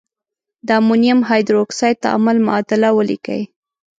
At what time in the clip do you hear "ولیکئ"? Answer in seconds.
2.93-3.41